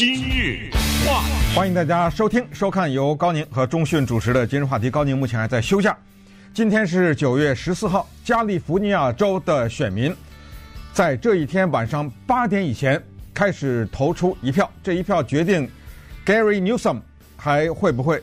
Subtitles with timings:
[0.00, 0.70] 今日
[1.06, 4.86] 话题，欢迎大家收听、收看由高宁和钟讯主持的《今日话题》。
[4.90, 5.94] 高宁目前还在休假。
[6.54, 10.10] 今天是九月十四号，加利福尼亚州的选民
[10.94, 12.98] 在这一天晚上八点以前
[13.34, 15.68] 开始投出一票，这一票决定
[16.24, 16.98] Gary Newsom
[17.36, 18.22] 还会不会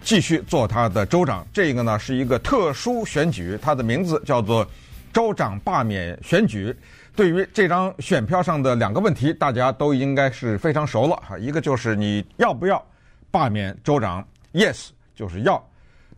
[0.00, 1.46] 继续做他的州长。
[1.52, 4.66] 这个呢是一个特殊选举，它的名字叫做
[5.12, 6.74] 州长罢免选举。
[7.16, 11.38] 对于这张选票上的两个问题，大家都应该是非常熟了哈。
[11.38, 12.84] 一个就是你要不要
[13.30, 15.64] 罢免州长？Yes 就是要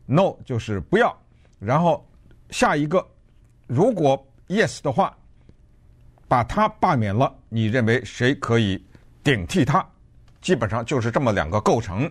[0.06, 1.16] ，No 就是不要。
[1.58, 2.06] 然后
[2.50, 3.06] 下一个，
[3.66, 5.14] 如果 yes 的话，
[6.28, 8.82] 把他罢免了，你认为谁可以
[9.22, 9.86] 顶替他？
[10.40, 12.10] 基本上就是这么两个构成。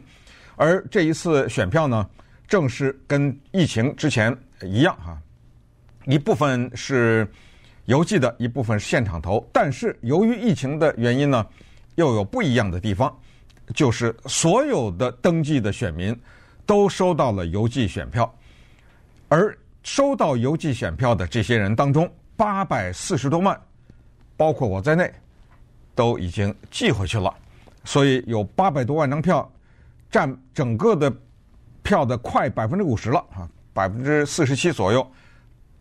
[0.55, 2.07] 而这一次选票呢，
[2.47, 5.17] 正是跟疫情之前一样哈，
[6.05, 7.27] 一部分是
[7.85, 9.47] 邮寄的，一部分是现场投。
[9.51, 11.45] 但是由于疫情的原因呢，
[11.95, 13.15] 又有不一样的地方，
[13.73, 16.15] 就是所有的登记的选民
[16.65, 18.33] 都收到了邮寄选票。
[19.27, 23.59] 而收到邮寄选票的这些人当中，八百四十多万，
[24.35, 25.11] 包括我在内，
[25.93, 27.33] 都已经寄回去了。
[27.83, 29.47] 所以有八百多万张票，
[30.09, 31.13] 占整个的
[31.83, 35.07] 票的快百分之五十了啊，百分之四十七左右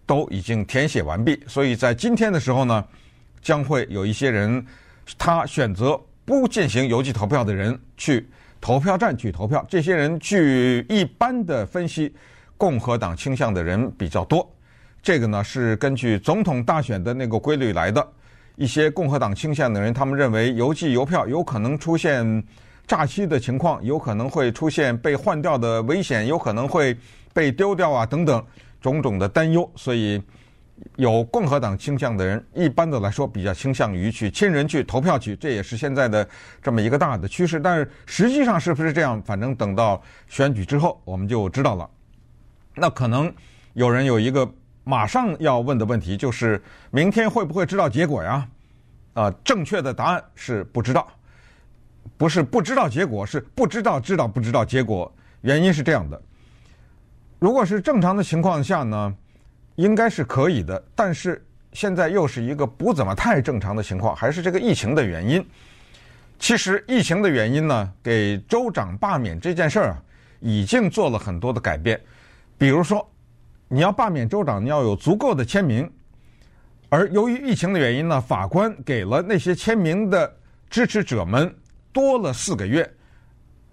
[0.06, 1.40] 都已经填写完毕。
[1.46, 2.84] 所以在今天的时候呢，
[3.42, 4.64] 将会有一些人，
[5.18, 8.28] 他选择不进行邮寄投票的人去
[8.60, 9.64] 投票站去投票。
[9.68, 12.12] 这些人据一般的分析。
[12.56, 14.48] 共和党倾向的人比较多，
[15.02, 18.08] 这个呢是根据总统大选的那个规律来的。
[18.54, 22.42] 一些共和党倾向的人，他们认为邮寄邮票有可能出现
[22.86, 26.96] 诈欺的情况，有可能会出现被换掉的危险，有可能会
[27.34, 28.42] 被丢掉啊等等
[28.90, 29.68] 种种的担忧。
[29.74, 30.22] 所以
[30.96, 36.28] 有共和党倾向的人，一般的来说比较倾向于去亲人去投票去，这也是现在的
[36.62, 37.58] 这么一个大的趋势。
[37.58, 39.20] 但是实际上是不是这样？
[39.22, 41.88] 反正等到选举之后，我们就知道了。
[42.74, 43.32] 那可能
[43.72, 44.48] 有人有一个
[44.84, 48.46] 马上要问的问题，就是明天会不会知道结果呀？
[49.14, 51.06] 啊，正确的答案是不知道，
[52.16, 55.10] 不是不知道结果，是不知道知道不知道结果。
[55.42, 56.20] 原因是这样的：
[57.38, 59.14] 如果是正常的情况下呢，
[59.76, 60.82] 应该是可以的。
[60.94, 65.44] 但是现在又是一个不怎么太正常的情况，还是这个疫情的原因。
[66.38, 70.02] 其实疫情的原因呢，给州长罢免这件事儿啊，
[70.40, 72.00] 已经做了很多的改变。
[72.58, 73.08] 比如说，
[73.68, 75.90] 你要罢免州长，你要有足够的签名，
[76.88, 80.32] 而由于疫情的原因呢，法官给了那些签名的
[80.68, 81.54] 支持者们
[81.92, 82.88] 多了四个月。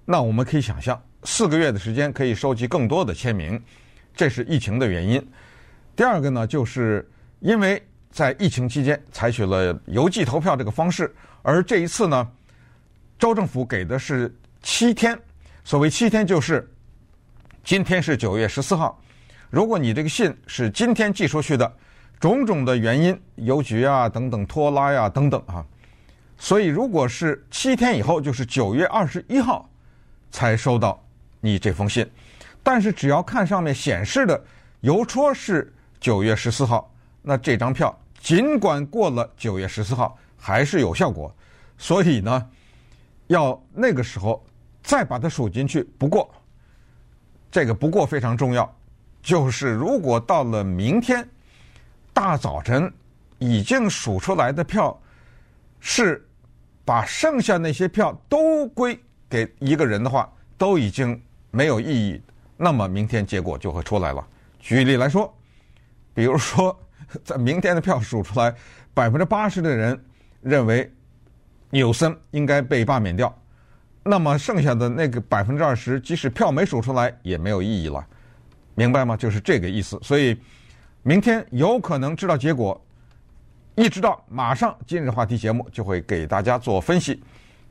[0.05, 3.61] 那我们可以想象，四个月的时间可以收集更多的签名，
[4.15, 5.25] 这是疫情的原因。
[5.95, 7.09] 第二个呢，就是
[7.39, 12.27] 因为在疫情期间采取了邮寄投票这个方式，而这一次呢，
[13.19, 15.17] 州政府给的是七天，
[15.63, 16.67] 所谓七天就是。
[17.63, 18.99] 今天是九月十四号，
[19.51, 21.71] 如果你这个信是今天寄出去的，
[22.19, 25.63] 种种的原因，邮局啊等等拖拉呀等等啊，
[26.39, 29.69] 所以如果是七天以后，就是九月二十一号
[30.31, 31.00] 才收到
[31.41, 32.09] 你这封信，
[32.63, 34.41] 但是只要看上面显示的
[34.79, 36.89] 邮戳是九月十四号，
[37.21, 41.35] 那这张票尽管过了九月十四号还是有效果，
[41.77, 42.49] 所以呢，
[43.27, 44.41] 要那个时候
[44.81, 45.83] 再把它数进去。
[45.97, 46.33] 不过。
[47.53, 48.73] 这个不过非常重要，
[49.21, 51.27] 就是如果到了明天
[52.13, 52.89] 大早晨
[53.39, 54.97] 已经数出来的票
[55.81, 56.25] 是
[56.85, 58.97] 把剩下那些票都归
[59.29, 62.21] 给一个人的话，都已经没有意义，
[62.57, 64.25] 那么明天结果就会出来了。
[64.59, 65.31] 举例来说，
[66.13, 66.77] 比如说
[67.23, 68.53] 在明天的票数出来，
[68.93, 69.99] 百分之八十的人
[70.41, 70.91] 认为
[71.69, 73.33] 纽森应该被罢免掉。
[74.03, 78.03] 那么剩下的那个百分之二十，即使票没数出来，也没有意义了，
[78.73, 79.15] 明白吗？
[79.15, 79.99] 就是这个意思。
[80.01, 80.35] 所以
[81.03, 82.79] 明天有可能知道结果，
[83.75, 87.21] 一知道马上今日话题节目就会给大家做分析，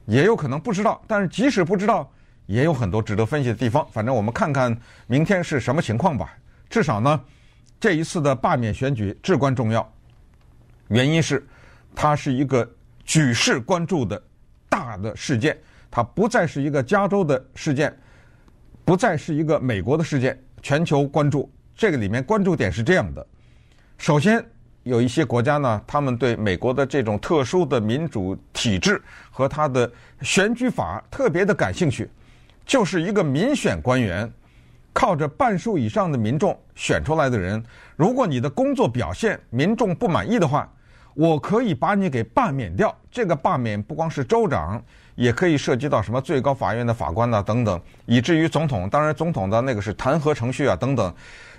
[0.06, 1.02] 也有可能不知道。
[1.06, 2.08] 但是即使不知道，
[2.50, 3.86] 也有很多值得分析的地方。
[3.92, 4.76] 反正我们看看
[5.06, 6.36] 明天是什么情况吧。
[6.68, 7.20] 至少呢，
[7.78, 9.88] 这一次的罢免选举至关重要，
[10.88, 11.46] 原因是
[11.94, 12.68] 它是一个
[13.04, 14.20] 举世关注的
[14.68, 15.56] 大的事件。
[15.92, 17.96] 它不再是一个加州的事件，
[18.84, 21.50] 不再是一个美国的事件，全球关注。
[21.74, 23.26] 这个里面关注点是这样的：
[23.98, 24.44] 首先，
[24.84, 29.02] 有一些国家呢，他们对美国的这种特殊的民主体制
[29.32, 29.90] 和它的
[30.22, 32.08] 选举法特别的感兴趣。
[32.70, 34.32] 就是一个民选官员，
[34.92, 37.60] 靠着半数以上的民众选出来的人，
[37.96, 40.72] 如果你的工作表现民众不满意的话，
[41.14, 42.96] 我可以把你给罢免掉。
[43.10, 44.80] 这个罢免不光是州长，
[45.16, 48.88] 也可以涉及到什么最高法院的法官呐、等等，以至于总统。
[48.88, 51.12] 当然，总统的那个是弹劾程序啊等等，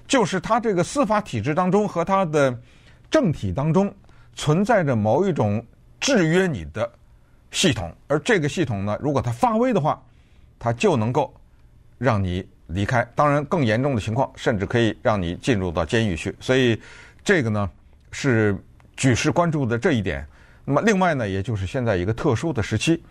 [0.08, 2.58] 就是他这个司法体制当中和他的
[3.10, 3.94] 政体当中
[4.34, 5.62] 存在着某一种
[6.00, 6.90] 制约你的
[7.52, 10.02] 系统，而这个系统呢，如果它发威的话，
[10.62, 11.34] 它就能够
[11.98, 13.06] 让你离开。
[13.16, 16.34] 当然，更严重的情况，甚至可以让你进入到监狱去。
[16.40, 16.80] 所以，
[17.24, 17.70] 这个呢
[18.12, 18.56] 是。
[18.98, 20.24] 举世关注的这一点，
[20.64, 23.02] 那么另外呢，也就是现在一个特殊的时期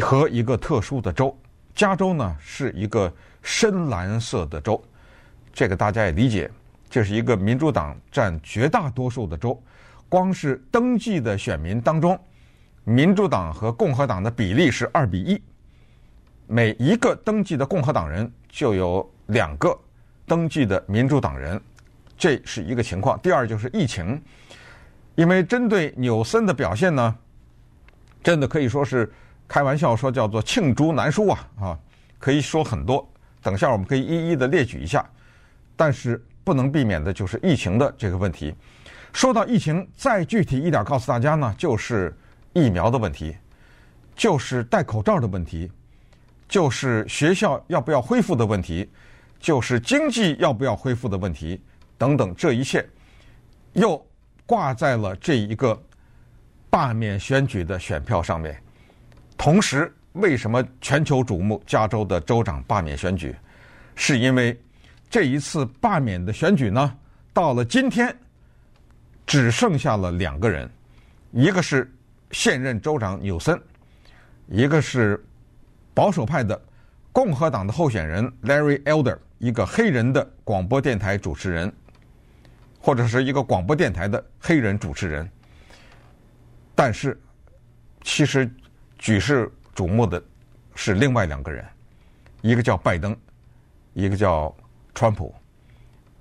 [0.00, 1.36] 和一个特殊的州，
[1.74, 3.12] 加州呢是一个
[3.42, 4.80] 深蓝色的州，
[5.52, 6.48] 这个大家也理解，
[6.88, 9.60] 这是一个民主党占绝大多数的州，
[10.08, 12.16] 光是登记的选民当中，
[12.84, 15.42] 民主党和共和党的比例是二比一，
[16.46, 19.78] 每一个登记的共和党人就有两个
[20.26, 21.60] 登记的民主党人。
[22.16, 23.18] 这是一个情况。
[23.20, 24.22] 第二就是疫情，
[25.16, 27.16] 因为针对纽森的表现呢，
[28.22, 29.12] 真的可以说是
[29.48, 31.78] 开玩笑说叫做罄竹难书啊啊，
[32.18, 33.06] 可以说很多。
[33.42, 35.04] 等下我们可以一一的列举一下，
[35.76, 38.54] 但是不能避免的就是疫情的这个问题。
[39.12, 42.16] 说到疫情，再具体一点告诉大家呢，就是
[42.52, 43.36] 疫苗的问题，
[44.14, 45.70] 就是戴口罩的问题，
[46.54, 48.88] 就是学校要不要恢复的问题，
[49.40, 51.60] 就是经济要不要恢复的问题。
[51.98, 52.88] 等等，这一切
[53.72, 54.00] 又
[54.46, 55.76] 挂在了这一个
[56.70, 58.56] 罢免选举的选票上面。
[59.36, 63.34] 同时，为什么全球瞩目加州的州长罢免选举？
[63.96, 64.56] 是因为
[65.10, 66.96] 这一次罢免的选举呢，
[67.32, 68.16] 到了今天
[69.26, 70.70] 只剩下了两个人，
[71.32, 71.92] 一个是
[72.30, 73.60] 现任州长纽森，
[74.46, 75.20] 一个是
[75.94, 76.60] 保守派的
[77.12, 81.72] 共和党的候选人 Larry Elder，一个黑人的广播电台主持人。
[82.86, 85.26] 或者是一个广播电台的黑人主持人，
[86.74, 87.18] 但是
[88.02, 88.46] 其实
[88.98, 90.22] 举世瞩目的
[90.74, 91.64] 是另外两个人，
[92.42, 93.16] 一个叫拜登，
[93.94, 94.54] 一个叫
[94.94, 95.34] 川普，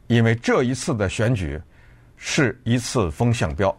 [0.08, 1.62] 因为这一次的选举
[2.16, 3.78] 是一次风向标，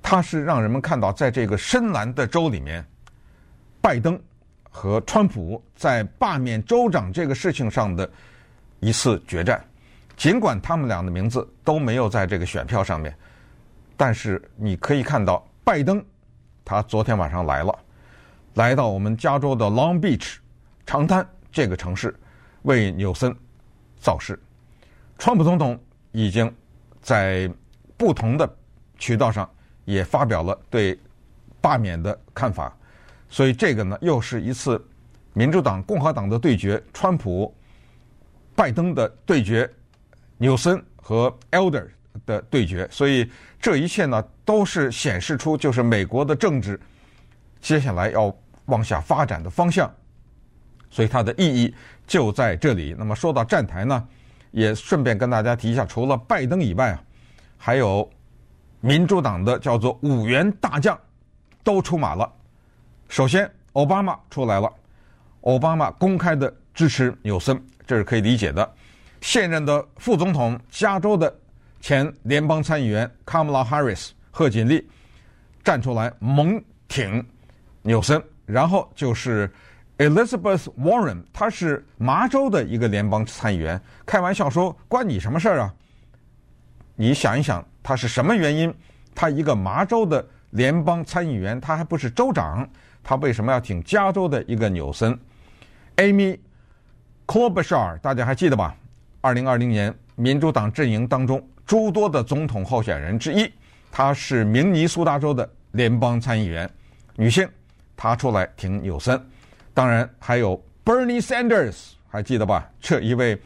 [0.00, 2.82] 它是让人们看到在这个深蓝的州里面，
[3.82, 4.18] 拜登
[4.70, 8.08] 和川普在罢免州长这个事情上的
[8.78, 9.62] 一次决战。
[10.16, 13.14] 尽管他们俩的名字都没有在这个选票上面，
[13.96, 16.04] 但是你可以看到，拜登
[16.64, 17.78] 他昨天晚上来了，
[18.54, 20.36] 来到我们加州的 Long Beach
[20.84, 22.14] 长滩这个城市，
[22.62, 23.34] 为纽森
[23.98, 24.38] 造势。
[25.18, 25.78] 川普总统
[26.12, 26.54] 已经
[27.00, 27.50] 在
[27.96, 28.56] 不同的
[28.98, 29.48] 渠道上
[29.86, 30.98] 也发表了对
[31.62, 32.76] 罢免的看法，
[33.30, 34.84] 所以这个呢又是一次
[35.32, 37.54] 民主党共和党的对决，川普
[38.54, 39.68] 拜登的对决。
[40.42, 41.86] 纽森和 Elder
[42.24, 43.30] 的对决，所以
[43.60, 46.80] 这一切呢，都是显示出就是美国的政治
[47.60, 48.34] 接下来要
[48.64, 49.92] 往下发展的方向，
[50.88, 51.74] 所以它的意义
[52.06, 52.96] 就在这里。
[52.98, 54.08] 那么说到站台呢，
[54.50, 57.02] 也顺便跟大家提一下，除了拜登以外啊，
[57.58, 58.10] 还有
[58.80, 60.98] 民主党的叫做五员大将
[61.62, 62.32] 都出马了。
[63.10, 64.72] 首先，奥巴马出来了，
[65.40, 68.72] 奥巴马公开的支持纽森，这是可以理解的。
[69.20, 71.38] 现任的副总统、加州的
[71.80, 74.88] 前联邦参议员卡姆拉·哈里斯贺锦丽
[75.64, 77.26] 站出来猛挺
[77.82, 79.50] 纽森，然后就是
[79.98, 83.78] Elizabeth Warren，他是麻州的一个联邦参议员。
[84.06, 85.74] 开玩笑说：“关你什么事儿啊？”
[86.94, 88.72] 你想一想，他是什么原因？
[89.16, 92.66] 他一个麻州的联邦参议员，他还不是州长，
[93.02, 95.18] 他为什么要挺加州的一个纽森
[95.96, 96.38] ？Amy
[97.26, 98.74] Klobuchar，大家还记得吧？
[99.20, 103.50] 二零二零年，民主党阵营当中诸多的总统候选人之一，
[103.90, 106.68] 她是明尼苏达州的联邦参议员，
[107.16, 107.48] 女性，
[107.96, 109.20] 她出来挺纽森。
[109.72, 112.68] 当然还有 Bernie Sanders，还记得吧？
[112.80, 113.40] 这一位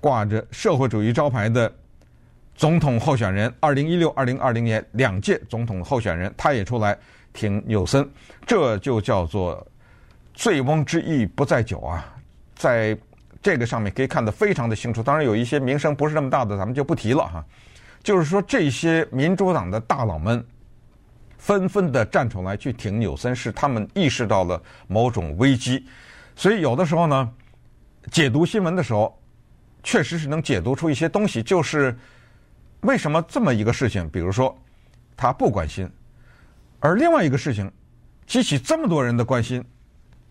[0.00, 1.72] 挂着社会主义招牌的
[2.54, 6.98] 总统候选人，二零一六、二零二零年两届总统候选人，他也出来
[7.32, 8.08] 挺纽森。
[8.46, 9.66] 这就叫做
[10.34, 12.04] 醉翁之意不在酒啊，
[12.54, 12.98] 在。
[13.44, 17.44] 这个上面可以看得非常的清楚，当然有一些名声不是那么大的，咱们就不提了哈。
[18.00, 20.46] 就是说，这些民主党的大佬们
[21.38, 25.84] 纷纷的站出来去挺纽森，是他们意识到了某种危机。
[26.36, 27.28] 所以有的时候呢，
[28.12, 29.20] 解读新闻的时候，
[29.82, 31.42] 确实是能解读出一些东西。
[31.42, 31.98] 就是
[32.82, 34.56] 为什么这么一个事情，比如说
[35.16, 35.90] 他不关心，
[36.82, 37.70] 而另外一个事情
[38.26, 39.64] 激起这么多人的关心，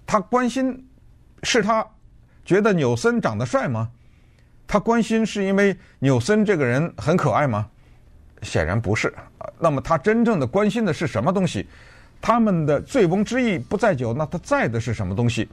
[0.06, 0.86] 他关心
[1.44, 1.86] 是他。
[2.44, 3.88] 觉得纽森长得帅吗？
[4.68, 7.66] 他关心是因为纽森这个人很可爱吗？
[8.42, 9.14] 显然不是。
[9.60, 11.66] 那么他真正的关心的是什么东西？
[12.20, 15.48] 他们的醉翁之意不在酒，那他在的是什么东西？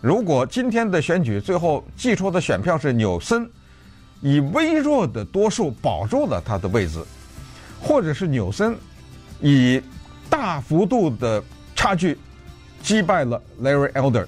[0.00, 3.48] 如果今天的选举最后寄出的选票是纽森
[4.20, 7.02] 以微弱的多数保住了他的位置，
[7.80, 8.76] 或者是纽森
[9.40, 9.80] 以
[10.36, 11.40] 大幅度的
[11.76, 12.18] 差距
[12.82, 14.26] 击败了 Larry Elder，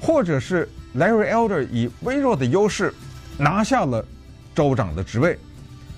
[0.00, 2.94] 或者是 Larry Elder 以微弱的优势
[3.36, 4.02] 拿下了
[4.54, 5.38] 州长的职位，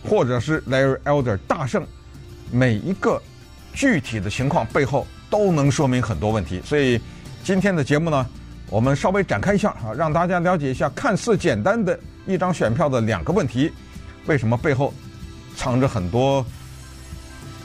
[0.03, 1.87] 或者是 Larry Elder 大胜，
[2.51, 3.23] 每一个
[3.73, 6.61] 具体的情况背后都能说明很多问题。
[6.65, 7.01] 所以
[7.45, 8.27] 今天的节目呢，
[8.69, 13.71] 我们稍微展开一下啊，让大家了解一下看似简单的一张选票的两个问题，
[14.27, 14.93] 为什么背后
[15.55, 16.45] 藏着很多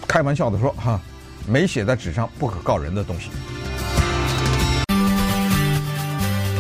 [0.08, 1.02] 开玩笑的说哈，
[1.48, 3.30] 没写在纸上不可告人的东西。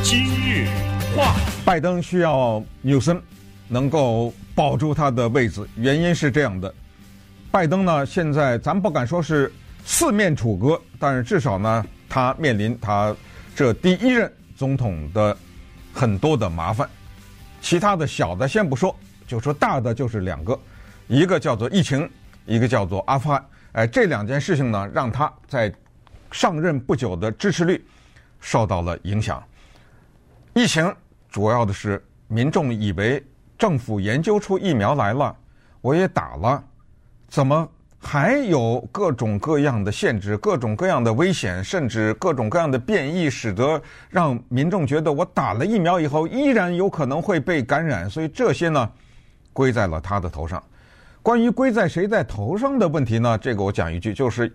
[0.03, 0.67] 今日
[1.15, 3.21] 话，拜登需要纽森
[3.67, 6.73] 能够保住他的位置，原因是这样的：
[7.49, 9.51] 拜登呢，现在咱不敢说是
[9.85, 13.15] 四面楚歌，但是至少呢，他面临他。
[13.53, 15.37] 这第一任总统的
[15.93, 16.89] 很多的麻烦，
[17.61, 18.95] 其他的小的先不说，
[19.27, 20.57] 就说大的就是两个，
[21.07, 22.09] 一个叫做疫情，
[22.45, 23.43] 一个叫做阿富汗。
[23.73, 25.71] 哎，这两件事情呢，让他在
[26.31, 27.85] 上任不久的支持率
[28.39, 29.41] 受到了影响。
[30.53, 30.93] 疫情
[31.29, 33.23] 主要的是民众以为
[33.57, 35.35] 政府研究出疫苗来了，
[35.79, 36.63] 我也打了，
[37.27, 37.69] 怎么？
[38.03, 48.09] 还有各种各样的限制，各种各样的危险，甚至各种各样的变异，使得让民众觉得我打了疫苗以后依然有可能会被感染。
[48.09, 48.91] 所以这些呢，
[49.53, 50.61] 归在了他的头上。
[51.21, 53.37] 关于归在谁在头上的问题呢？
[53.37, 54.51] 这个我讲一句，就是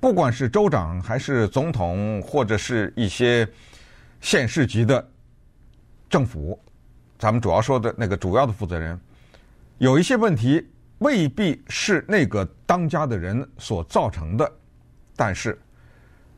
[0.00, 3.46] 不管是州长还是总统，或者是一些
[4.20, 5.06] 县市级的
[6.08, 6.58] 政府，
[7.18, 8.98] 咱们主要说的那个主要的负责人，
[9.78, 10.66] 有一些问题。
[11.00, 14.50] 未必是那个当家的人所造成的，
[15.14, 15.60] 但是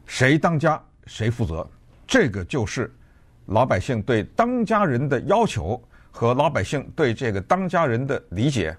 [0.05, 1.65] 谁当家谁负责，
[2.09, 2.93] 这个就是
[3.47, 5.81] 老百姓对当家人的要求
[6.11, 8.77] 和老百姓对这个当家人的理解。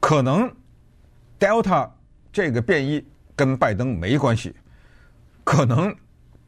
[0.00, 0.52] 可能
[1.38, 1.88] Delta
[2.32, 4.52] 这个变异跟拜登没关系，
[5.44, 5.94] 可能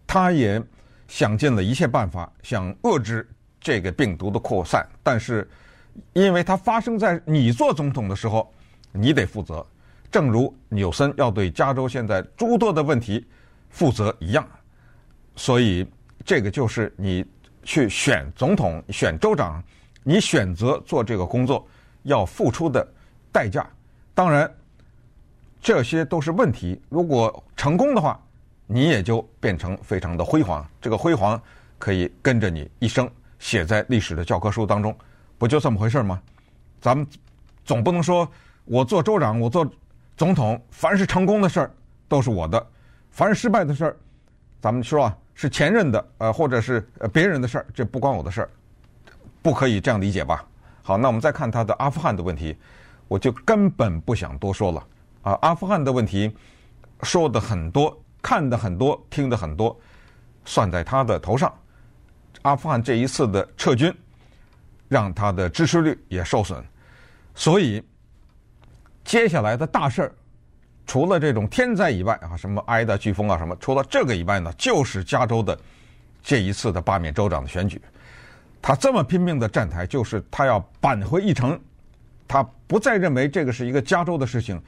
[0.07, 0.61] 他也
[1.07, 3.29] 想尽了一切办法想遏制
[3.61, 5.49] 这个病毒的扩散，但是。
[6.15, 8.51] 因为它发生在你做总统的时候，
[8.93, 9.63] 你得负责，
[10.11, 13.27] 正如纽森要对加州现在诸多的问题
[13.69, 14.43] 负责一样，
[15.37, 15.87] 所以
[16.25, 17.23] 这个就是你
[17.63, 19.63] 去选总统、选州长，
[20.03, 21.69] 你选择做这个工作
[22.05, 22.91] 要付出的
[23.33, 23.67] 代价。
[24.15, 24.49] 当然，
[25.61, 26.81] 这些都是问题。
[26.89, 28.21] 如果成功的话，
[28.67, 31.41] 你也就变成非常的辉煌，这个辉煌
[31.79, 34.95] 可以跟着你一生写在历史的教科书当中。
[35.39, 36.21] 不就这么回事吗？
[36.81, 37.07] 咱们
[37.65, 38.29] 总不能说
[38.65, 39.69] 我做州长，我做
[40.17, 41.71] 总统，凡是成功的事儿
[42.09, 42.65] 都是我的，
[43.11, 43.97] 凡是失败的事儿，
[44.61, 48.51] 咱们说啊是前任的，呃，或者是别人的事儿，这不关我的事儿，
[49.43, 50.45] 不可以这样理解吧？
[50.83, 52.57] 好，那我们再看他的阿富汗的问题，
[53.13, 54.87] 我就根本不想多说了
[55.23, 55.39] 啊。
[55.43, 56.35] 阿富汗的问题
[57.03, 59.79] 说的很多，看的很多，听的很多，
[60.45, 61.53] 算在他的头上。
[62.43, 63.93] 阿富汗这一次的撤军。
[64.89, 66.63] 让他的支持率也受损，
[67.35, 67.83] 所以
[69.05, 70.13] 接下来的大事儿，
[70.87, 75.59] 除了这种天灾以外啊，什么挨的飓风啊什么，除了这个以外呢，就是加州的
[76.23, 77.81] 这一次的罢免州长的选举。
[78.61, 81.59] 他这么拼命的站台，就是他要扳回一城，
[82.27, 84.61] 他不再认为这个是一个加州的事情，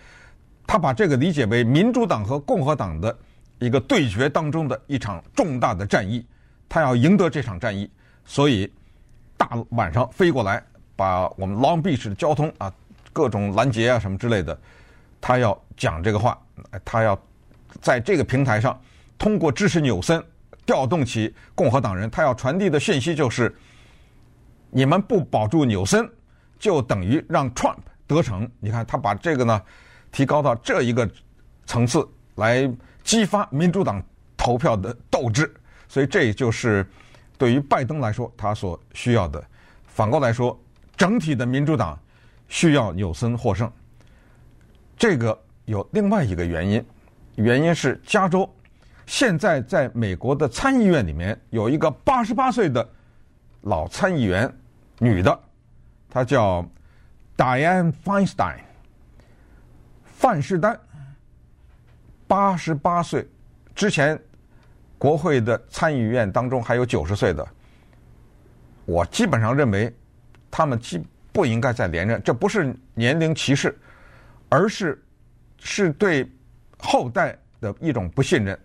[0.66, 3.16] 他把这个理解为民主党和共和党的
[3.58, 6.25] 一个对决当中的一场重大的战役，
[6.68, 7.90] 他要赢得这场战役，
[8.25, 8.70] 所以。
[9.37, 10.62] 大晚上飞过来，
[10.94, 12.73] 把我们 Long Beach 的交通啊，
[13.12, 14.56] 各种拦截啊什么之类的，
[15.20, 16.40] 他要讲这个话，
[16.84, 17.20] 他要
[17.80, 18.80] 在这个平台上
[19.18, 20.25] 通过支持纽森
[20.64, 23.52] 调动起共和党人，他要传递的讯息就是：
[24.70, 26.08] 你们不保住纽森，
[26.64, 28.50] 就等于让 Trump 得逞。
[28.59, 29.61] 你看他把这个呢
[30.11, 31.06] 提高到这一个
[31.66, 32.66] 层次，来
[33.02, 34.02] 激发民主党
[34.35, 35.52] 投票的斗志，
[35.87, 36.87] 所以这就是。
[37.37, 39.40] 对于拜登来说，他所需要的；
[39.87, 40.56] 反过来说，
[40.97, 41.99] 整体的民主党
[42.49, 43.71] 需要纽森获胜。
[44.97, 46.83] 这个有另外一个原因，
[47.35, 48.49] 原因是加州
[49.04, 52.88] 现在在美国的参议院里面有一个八十八岁的
[53.62, 54.50] 老参议员，
[55.00, 55.37] 女的，
[56.14, 56.64] 他叫
[57.37, 58.59] Dianne Feinstein，
[60.04, 60.78] 范士丹，
[62.28, 63.28] 八十八岁，
[63.75, 64.16] 之前。
[64.97, 67.47] 国会的参议院当中还有九十岁的，
[68.87, 69.94] 我基本上认为，
[70.50, 72.23] 他们基不应该再连任。
[72.23, 73.76] 这不是年龄歧视，
[74.49, 75.04] 而是
[75.59, 76.26] 是对
[76.78, 78.59] 后代的一种不信任，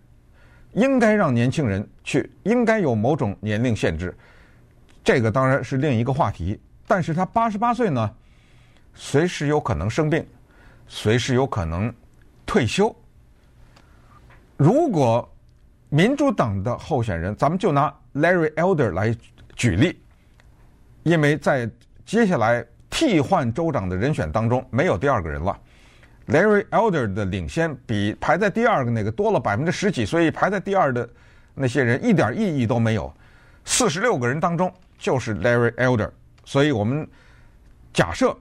[0.72, 4.16] 应该让年轻人去，应该有某种年龄限制。
[5.04, 6.58] 这个当然是另一个话题。
[6.90, 8.10] 但是他八十八岁呢，
[8.94, 10.26] 随时有可能生病，
[10.88, 11.94] 随时有可能
[12.44, 12.92] 退休。
[14.56, 15.32] 如果
[15.88, 19.16] 民主党的候选人，咱们就拿 Larry Elder 来
[19.54, 20.02] 举例，
[21.04, 21.70] 因为在
[22.04, 25.56] 接下来替换州长的人选当中，没有第二个人了。
[26.26, 31.08] Larry Elder 的领先比排在第二个那个多了百分之十几，所以排在第二的
[31.54, 33.14] 那些人一点意义都没有。
[33.64, 36.10] 四十六个人当中，就是 Larry Elder。
[36.44, 37.06] 所以我们
[37.92, 38.36] 假设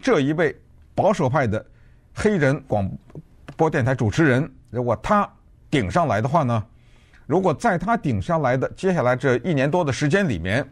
[0.00, 0.56] 这一位
[0.94, 1.64] 保守派的
[2.14, 2.90] 黑人广
[3.56, 5.28] 播电台主持人，如果他
[5.70, 6.64] 顶上来的话呢，
[7.26, 10.68] 如果在他顶上来的接下来这一年多的时间里面，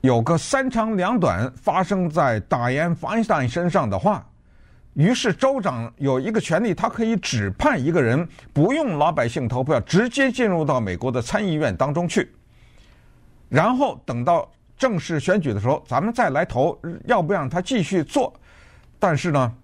[0.00, 4.26] 有个三长两短发生在 Dianne Feinstein 身上的话，
[4.94, 12.32] 于是州长有一个权利，他可以指派一个人，不用老百姓投票，直接进入到美国的参议院当中去，
[13.48, 14.50] 然后等到。
[14.82, 18.34] 正式选举的时候，咱们再来投，要不让他继续做？
[18.98, 19.54] 但是呢，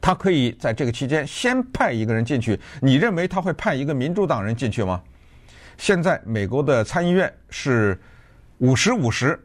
[0.00, 2.56] 他可以在这个期间先派一个人进去。
[2.80, 5.02] 你认为他会派一个民主党人进去吗？
[5.78, 8.00] 现在美国的参议院是
[8.58, 9.36] 五十五十，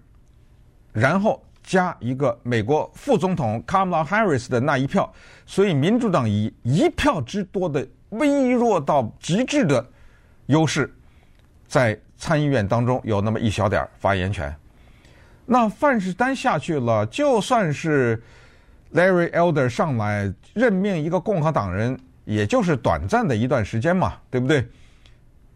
[0.93, 5.11] 然后加一个美国副总统 Kamala Harris 的那一票，
[5.47, 9.83] 所以民主党以一票之多的微弱到极致的
[10.45, 10.93] 优势，
[11.67, 14.55] 在参议院当中有那么一小点发言权。
[15.47, 18.19] 那范士丹下去了，就算是
[18.93, 24.67] Larry Elder 上来任命一个共和党人，也就是短暂的一段时间嘛，对不对？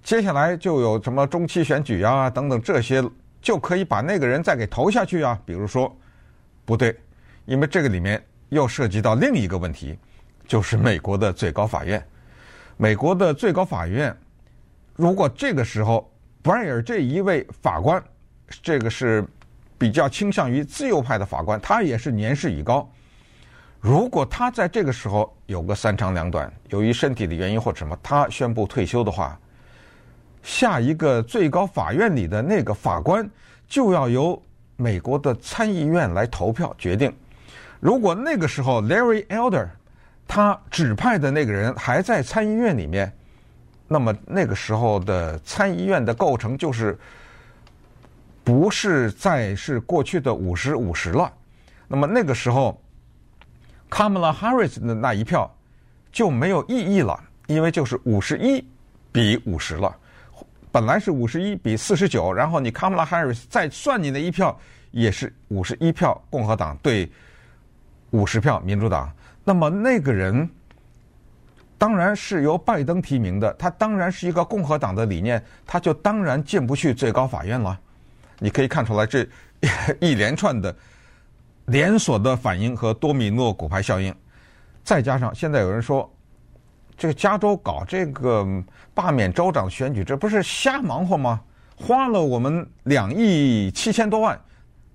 [0.04, 3.04] 接下来就有什么中期选举啊等等这些，
[3.42, 5.40] 就可以把那个人再给投下去啊。
[5.44, 5.92] 比如说，
[6.66, 6.96] 不对，
[7.46, 9.98] 因为这个里面又涉及到另一个问题，
[10.48, 12.06] 就是美国的最高法院。
[12.78, 14.16] 美国的最高法院，
[14.96, 16.12] 如果这个时候
[16.44, 18.04] Breyer 这一位法官，
[18.62, 19.26] 这个是。
[19.80, 22.88] 比较倾向于自由派的法官，他也是年事已高。
[23.80, 29.40] 如果他在这个时候有个三长两短，由于身体的原因或者什么，他宣布退休的话，
[30.44, 33.28] 下一个最高法院里的那个法官
[33.70, 34.40] 就要由
[34.76, 37.16] 美国的参议院来投票决定。
[37.80, 39.70] 如果那个时候 Larry Elder
[40.28, 43.10] 他指派的那个人还在参议院里面，
[43.88, 47.00] 那么那个时候的参议院的构成就是。
[48.50, 51.32] 不是再是过去的五十五十了，
[51.88, 52.82] 那么那个时候
[53.92, 55.56] ，Kamala Harris 的那一票
[56.12, 58.66] 就没有意义了，因为就是五十一
[59.12, 59.96] 比五十了。
[60.72, 64.60] 本来是五十一比四十九，然后你 Kamala Harris 再算你那一票，
[64.90, 67.08] 也是五十一票共和党对
[68.10, 69.12] 五十票民主党。
[69.44, 70.50] 那么那个人
[71.78, 77.80] 当然是由拜登提名的，他当然是一个共和党的理念，他就当然进不去最高法院了。
[78.40, 79.28] 你可以看出来，这
[80.00, 80.76] 一连串的
[81.66, 84.14] 连锁的反应和多米诺骨牌效应，
[84.84, 86.10] 再加上现在有人说，
[86.98, 88.48] 这个加州搞这个
[88.94, 91.42] 罢免州长选举，这不是瞎忙活吗？
[91.76, 94.40] 花了我们两亿七千多万，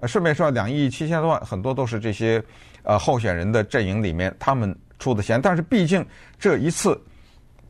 [0.00, 2.42] 呃，顺便说两亿七千多万，很多都是这些
[2.82, 6.04] 呃候选人的阵营里面他们出的钱，但是毕竟
[6.38, 7.00] 这一次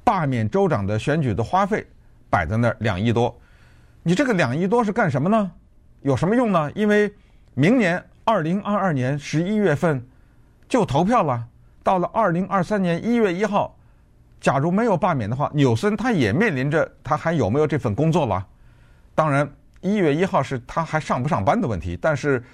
[0.02, 1.87] 罢免州长的选举的花费
[2.28, 3.37] 摆在那儿两亿多，
[4.02, 5.50] 你这个两亿多是干什么呢？
[6.05, 6.71] 有什么用呢？
[6.75, 7.11] 因为
[7.55, 10.07] 明年二零二二年十一月份
[10.69, 11.47] 就投票了，
[11.83, 13.75] 到了二零二三年一月一号，
[14.38, 18.47] 假如没有罢免的话，纽森他也面临着他还有没有这份工作了。
[19.14, 22.45] 当然，一月一号是他还上不上班的问题，但是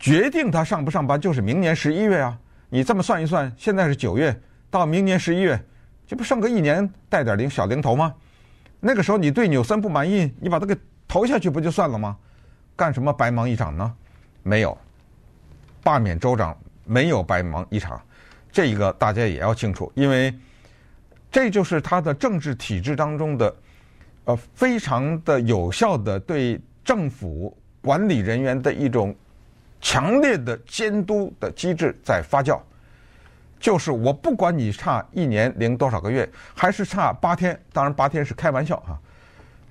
[0.00, 2.36] 决定他上不上班就是明年十一月啊。
[2.70, 4.36] 你这么算一算，现在是九月，
[4.68, 5.64] 到明年十一月，
[6.08, 8.12] 这不剩个一年带点零小零头吗？
[8.80, 12.16] 那个时候你对纽森不满意，你把他给投下去不就算了吗？
[12.76, 13.94] 干什么白忙一场呢？
[14.42, 14.76] 没有，
[15.82, 18.00] 罢免州长没有白忙一场，
[18.52, 20.32] 这一个大家也要清楚，因为
[21.32, 23.56] 这就是他的政治体制当中的，
[24.26, 29.16] 呃，非常的有效的对政府管理人员的一种
[29.80, 32.60] 强烈的监督的机制在发酵，
[33.58, 38.98] 就是我不管你差一年零多少个月，还是差八天，当然八天是开玩笑哈，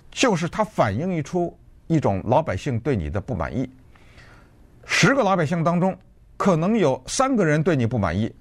[0.09, 1.55] 就是它反映一出。
[1.87, 3.69] 一种老百姓对你的不满意，
[4.85, 5.97] 十个老百姓当中
[6.37, 8.33] 可能有三个人对你不满意，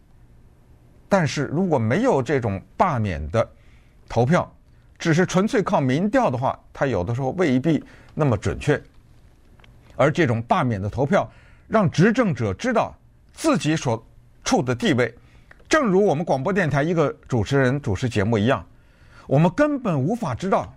[1.09, 3.49] 但是如果没有这种罢免的
[4.09, 4.51] 投票，
[4.99, 7.83] 只是纯粹靠民调的话，它有的时候未必
[8.15, 8.81] 那么准确。
[9.97, 11.31] 而这种罢免的投票，
[11.69, 12.93] 让执政者知道
[13.33, 14.05] 自己所
[14.43, 15.15] 处的地位。
[15.69, 18.65] 正如我们广播电台一个主持人主持节目一样，
[19.27, 20.75] 我们根本无法知道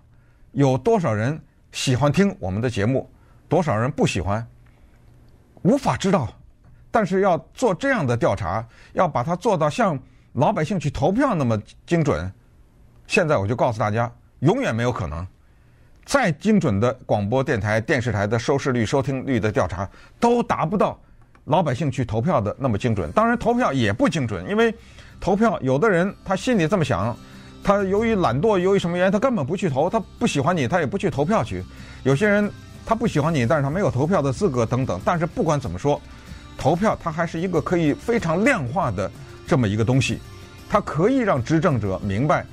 [0.52, 1.40] 有多少人
[1.78, 3.08] 喜欢听我们的节目，
[3.48, 4.44] 多少人不喜欢，
[5.62, 6.28] 无法知道。
[6.90, 9.96] 但是要做这样的调查，要把它做到像
[10.32, 12.28] 老百姓去投票那么精准，
[13.06, 15.24] 现在我就告诉大家，永远没有可能。
[16.04, 19.88] 再精准的广播电台、电视台的收视率、收听率的调查，
[20.18, 20.98] 都达不到
[21.44, 23.08] 老百姓去投票的那么精准。
[23.12, 24.74] 当然，投票也不精准，因为
[25.20, 27.16] 投票有的人他心里这么想，
[27.62, 31.62] 他由于懒惰，由于什么原因，他根本不去投，他不喜欢你，他也不去投票去。
[32.02, 32.50] 有些人
[32.86, 35.00] 他不喜欢你，但是他没有投票的资格等等。
[35.04, 36.00] 但是不管怎么说，
[36.56, 39.10] 投票它还是一个可以非常量化的
[39.46, 40.18] 这么一个东西，
[40.68, 42.44] 它可以让执政者明白，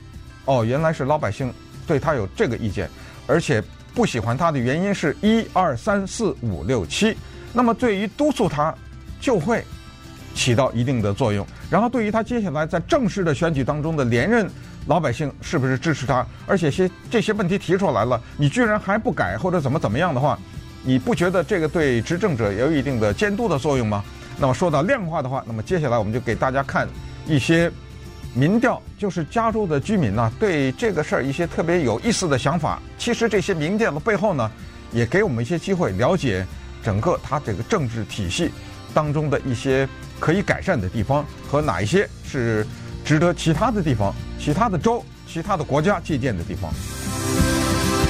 [0.46, 1.52] 哦，原来是老百姓
[1.88, 2.90] 对他有这个意见。
[3.28, 3.64] 而且
[3.96, 7.18] 不喜欢他的原因是一二三四五六七，
[7.52, 8.72] 那么对于督促他
[9.20, 9.64] 就会
[10.36, 11.44] 起到一定的作用。
[11.70, 14.48] 然后对于他接下来在正式的选举当中的连任，
[14.88, 16.26] 老百姓是不是支持他？
[16.46, 20.38] 而且些这些问题提出来了，你居然还不改或者怎么怎么样的话，
[20.84, 24.04] 你不觉得这个对执政者也有一定的监督的作用吗？
[24.38, 26.88] 那么说到量化的话，那么接下来我们就给大家看
[27.26, 27.72] 一些。
[28.38, 32.82] 民调就是加州的居民呢，对这个事儿一些特别有意思的想法。
[32.98, 34.52] 其实这些民调的背后呢，
[34.92, 36.46] 也给我们一些机会了解
[36.84, 38.52] 整个它这个政治体系
[38.94, 39.88] 当中的一些
[40.20, 42.68] 可以改善的地方和哪一些是
[43.06, 46.74] 值得其他的地方、其他的州、其他的国家借鉴的地方。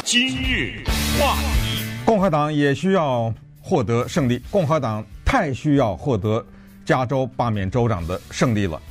[0.05, 0.85] 今日
[1.19, 6.43] 话题，共和党也需要获得胜利，共和党太需要获得
[6.85, 8.81] 加州罢免州长的胜利了，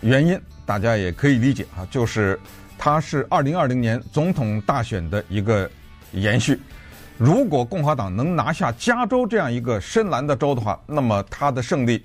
[0.00, 0.40] 原因。
[0.64, 2.38] 大家也可以理解啊，就是
[2.78, 5.68] 它是二零二零年总统大选的一个
[6.12, 6.58] 延续。
[7.18, 12.00] 如果共和党能拿下加州这样一个深蓝的州的话，那么它的胜利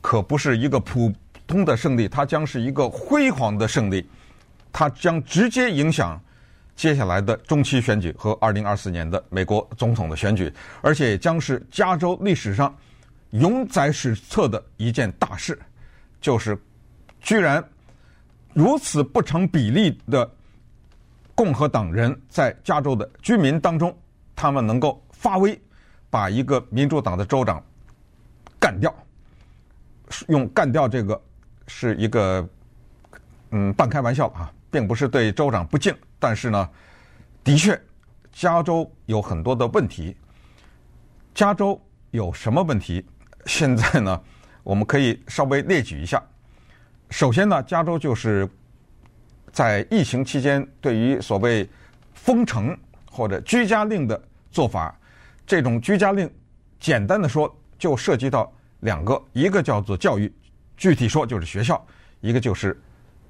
[0.00, 1.10] 可不是一个普
[1.50, 4.08] 通的胜利，它将是一个辉煌的胜利。
[4.72, 6.18] 它将直接影响
[6.76, 12.72] 接下来的中期选举和二零二四年的美国总统的选举，而且也将是加州历史上
[13.30, 15.58] 永载史册的一件大事，
[16.20, 16.56] 就是
[17.20, 17.62] 居然。
[18.52, 20.28] 如此不成比例的
[21.36, 23.96] 共和党人在加州的居民当中，
[24.34, 25.56] 他们能够发威，
[26.10, 27.62] 把一个民主党的州长
[28.58, 28.92] 干掉。
[30.26, 31.20] 用“干掉”这个
[31.72, 32.46] 是一个
[33.52, 35.94] 嗯半开玩笑啊，并不是对州长不敬。
[36.18, 36.68] 但是呢，
[37.44, 37.80] 的确，
[38.32, 40.16] 加州有很多的问题。
[41.32, 41.80] 加州
[42.10, 43.06] 有什么问题？
[43.46, 44.20] 现在呢，
[44.64, 46.20] 我们可以稍微列举一下。
[47.08, 48.48] 首先呢，加州就是
[49.52, 51.66] 在疫情期间对于所谓
[52.12, 52.76] 封城
[53.10, 54.94] 或者居家令的做法，
[55.46, 56.28] 这种居家令，
[56.80, 60.30] 简单的说就涉及到两个，一个叫做教育，
[60.80, 61.76] 具体说就是学校；
[62.20, 62.80] 一个就是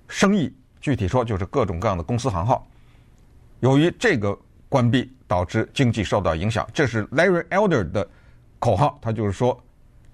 [0.06, 2.64] 生意，具体说就是各种各样的公司行号。
[3.58, 8.08] 由于这个关闭，导致经济受到影响，这是 Larry Elder 的
[8.60, 9.60] 口号，他就是说，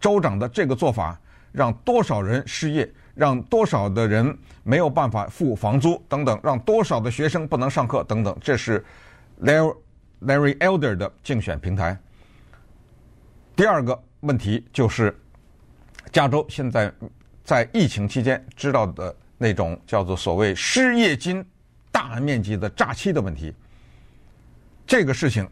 [0.00, 1.20] 州长的这个做法
[1.52, 2.90] 让多少人失业。
[3.16, 8.84] 让多少的人没有办法付房租等等，让多少的学生不能上课等等，这是
[9.40, 11.98] Larry Elder 的竞选平台。
[13.56, 15.18] 第二个问题就是，
[16.12, 16.92] 加州现在
[17.46, 21.42] 在疫情期间知道的那种叫做所谓失业金
[21.92, 23.54] 大面积的诈欺的问题。
[24.84, 25.48] 这个事情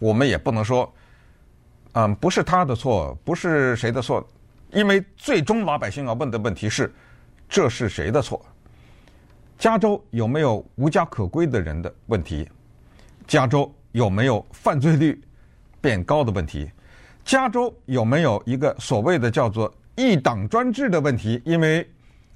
[0.00, 0.92] 我们也不能说，
[1.92, 4.26] 嗯，不是他的错，不是谁的错，
[4.72, 6.92] 因为最终老百姓要问的问题是。
[7.48, 8.44] 这是谁的错？
[9.56, 12.50] 加州有没有无家可归的人的问题？
[13.24, 15.22] 加州有没有犯罪率
[15.80, 16.68] 变高的问题？
[17.24, 21.40] 加州有没有一个所谓的叫做一党专制的问题？
[21.44, 21.90] 因为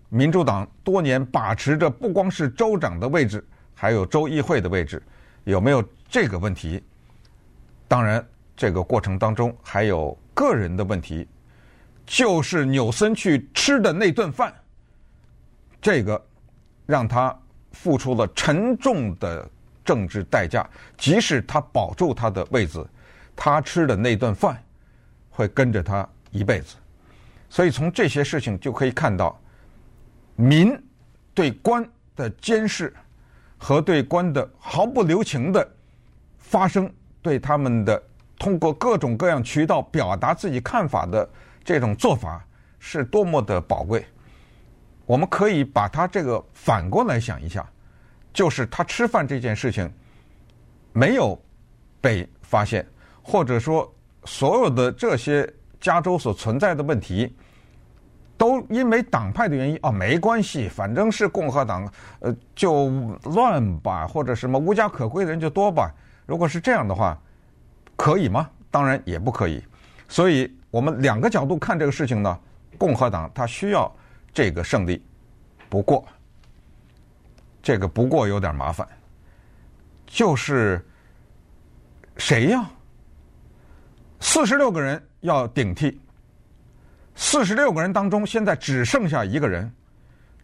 [0.09, 5.01] 民主党多年把持着不光是州长的位置，还有州议会的位置，
[5.45, 6.83] 有没有这个问题？
[7.87, 11.29] 当然，这个过程当中还有个人的问题，
[12.07, 14.53] 就是纽森去吃的那顿饭。
[15.83, 16.21] 这个
[16.87, 17.39] 让他
[17.73, 19.49] 付出了沉重的
[19.85, 22.89] 政治代价，即使他保住他的位子，
[23.37, 24.63] 他吃的那顿饭
[25.29, 26.77] 会跟着他一辈子。
[27.51, 29.39] 所以从这些事情就可以看到，
[30.37, 30.75] 民
[31.35, 31.87] 对官
[32.17, 32.95] 的监视
[33.59, 35.69] 和对官的毫不留情的
[36.39, 38.03] 发声，对他们的
[38.39, 41.29] 通过各种各样渠道表达自己看法的
[41.65, 42.43] 这种做法，
[42.79, 44.07] 是多么的宝贵。
[45.05, 47.69] 我们可以把他这个反过来想一下，
[48.33, 49.93] 就是他吃饭这件事情
[50.93, 51.37] 没有
[52.01, 52.87] 被发现，
[53.23, 53.93] 或者说
[54.25, 57.35] 所有的这些加州所存在的问题
[58.37, 61.91] 都因为党派的原因啊，没关系，反正是共和党，
[62.21, 62.89] 呃，就
[63.25, 65.93] 乱吧，或者什么无家可归的人就多吧。
[66.27, 67.19] 如果是这样的话，
[67.97, 68.49] 可以吗？
[68.71, 69.63] 当然也不可以。
[70.09, 72.39] 所以我们两个角度看这个事情呢，
[72.79, 73.93] 共和党他需要
[74.33, 75.05] 这个胜利，
[75.69, 76.05] 不过
[77.63, 78.89] 这个不过有点麻烦，
[80.07, 80.83] 就是
[82.17, 82.71] 谁呀？
[84.21, 86.01] 四十六个人要顶替。
[87.17, 89.71] 四十六个人当中，现在只剩下一个人，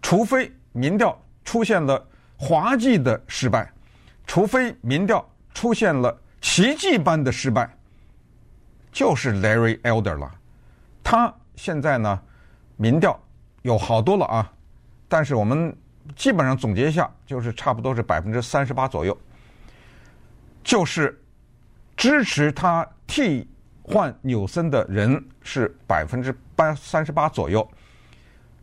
[0.03, 3.71] 除非民调出现了滑稽的失败，
[4.27, 7.71] 除非民调出现了奇迹般的失败，
[8.93, 10.35] 就是 Larry Elder 了。
[11.03, 12.21] 他现在呢，
[12.77, 13.19] 民调
[13.63, 14.53] 有好多了啊，
[15.09, 15.75] 但是我们
[16.15, 19.17] 基本上总结一下，就是差不多是百分之三十八左右，
[20.63, 21.19] 就是
[21.97, 23.49] 支持他替。
[23.89, 27.67] 换纽森的人是百分之八三十八左右，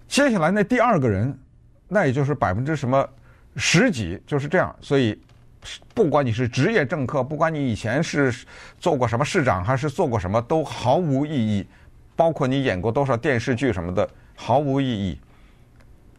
[0.06, 1.38] 接下来那第二个人，
[1.88, 3.08] 那也就是百分之什么
[3.56, 4.76] 十几，就是这样。
[4.82, 5.18] 所以，
[5.94, 8.46] 不管你是职业政客，不管你以前是
[8.80, 11.66] 做过什么市长，还是做过什么，都毫无意义。
[12.16, 15.18] 包括你演过多少电视剧什么的，毫无意义。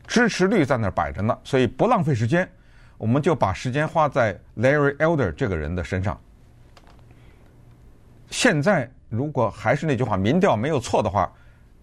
[0.07, 2.49] 支持率在那儿摆着呢，所以不浪费时间，
[2.97, 6.19] 我们就把时间花在 Larry Elder 这个人的身上。
[8.35, 11.33] 现在如果还是那句话，民调没有错的话，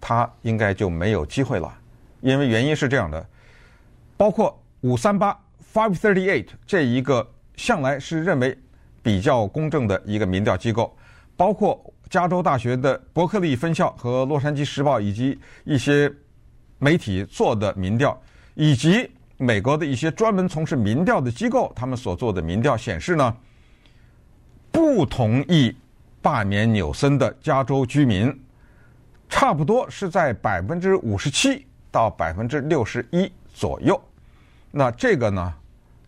[0.02, 1.74] 他应该就没有机会了。
[2.20, 3.26] 因为原因是这样的，
[4.18, 5.32] 包括五三八
[5.74, 8.58] （Five Thirty Eight） 这一个向来是认为
[9.02, 10.94] 比较公正的一个民调机构，
[11.38, 16.12] 包括加州大学的伯克利分校和洛杉矶时报以及一些
[16.80, 18.22] 媒体做的民调，
[18.56, 23.34] 以及美国的一些专门从事民调的机构他们所做的民调显示呢，
[24.70, 25.74] 不同意。
[26.22, 28.32] 罢免纽森的加州居民，
[29.28, 34.00] 差不多是在百分之五十七到百分之六十一左右。
[34.70, 35.54] 那这个呢，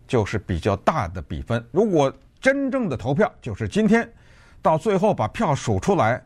[0.08, 1.66] 就是比较大的比分。
[1.72, 4.08] 如果真正的投票就是今天，
[4.62, 6.24] 到最后把票数出来，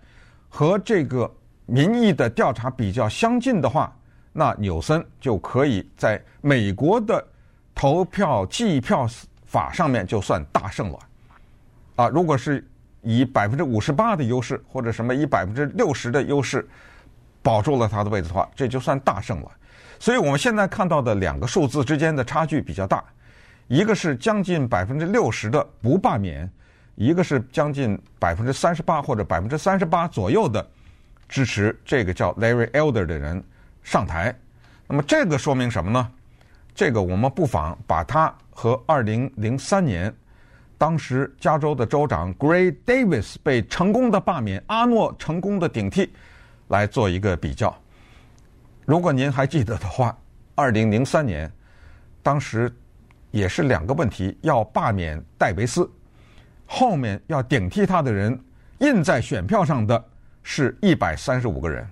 [0.50, 1.32] 和这个
[1.66, 3.96] 民意的调查比较相近的话，
[4.34, 7.26] 那纽森就可以在美国的
[7.74, 9.08] 投票计票
[9.46, 11.00] 法上面就算大胜了。
[11.96, 12.68] 啊，如果是。
[13.10, 16.68] 以百分之五十八的优势，或者什么以百分之六十的优势
[17.42, 19.52] 保住了他的位置的话，这就算大胜了。
[19.98, 23.02] 所以我们现在看到的两个数字之间的差距比较大，
[23.70, 26.52] 一个是将近百分之六十的不罢免，
[26.96, 30.68] 一个是将近百分之三十八或者百分之三十八左右的
[31.30, 33.42] 支持这个叫 Larry Elder 的人
[33.84, 34.36] 上台。
[34.86, 36.12] 那么这个说明什么呢？
[36.76, 40.14] 这个我们不妨把它和二零零三年。
[40.78, 46.14] 当时加州的州长 Gray Davis 被成功的罢免，阿诺成功的顶替，
[46.68, 47.76] 来做一个比较。
[48.86, 50.16] 如果您还记得的话，
[50.54, 51.52] 二零零三年，
[52.22, 52.72] 当时
[53.32, 55.90] 也是两个问题，要罢免戴维斯，
[56.68, 58.40] 后面要顶替他的人
[58.78, 60.04] 印在选票上的
[60.44, 61.86] 是一百三十五个人。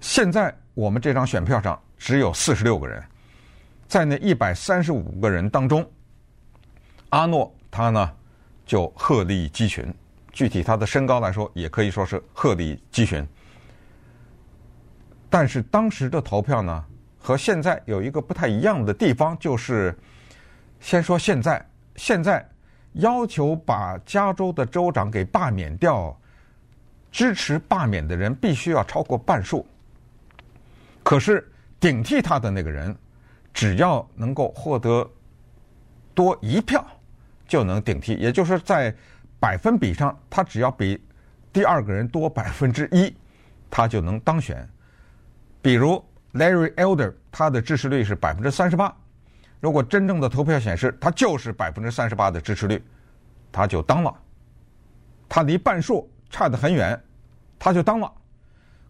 [0.00, 3.02] 现在我们这张选票上只有四十六个人，
[3.88, 5.84] 在那一百三十五个人当中，
[7.08, 7.52] 阿诺。
[7.70, 8.10] 他呢，
[8.66, 9.92] 就鹤立鸡群。
[10.32, 13.26] 具体他的身高来说，也可以说是鹤立鸡群。
[15.28, 16.84] 但是当时的投票呢，
[17.18, 19.96] 和现在有一个不太一样的地方，就是
[20.80, 21.64] 先说现在，
[21.96, 22.48] 现在
[22.94, 26.16] 要求把加州的州长给罢免掉，
[27.12, 29.66] 支持罢免的人必须要超过半数。
[31.02, 32.96] 可是顶替他的那个人，
[33.52, 35.08] 只要能够获得
[36.14, 36.84] 多一票。
[37.50, 38.94] 就能顶替，也就是在
[39.40, 41.02] 百分比上，他只要比
[41.52, 43.12] 第二个人多百分之一，
[43.68, 44.66] 他就能当选。
[45.60, 46.02] 比如
[46.34, 48.94] Larry Elder，他的支持率是百分之三十八，
[49.58, 52.80] 如果真正的投票显示他就是百分之三十八的支持率，
[53.50, 54.14] 他就当了。
[55.28, 56.98] 他离半数差得很远，
[57.58, 58.12] 他就当了。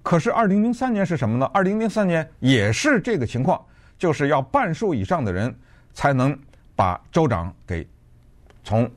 [0.02, 1.46] 可是二零零三年是什么呢？
[1.46, 3.64] 二零零三年也是这个情况，
[3.96, 5.58] 就是要半数以上的人
[5.94, 6.38] 才能
[6.76, 7.88] 把州长给。
[8.62, 8.90] 从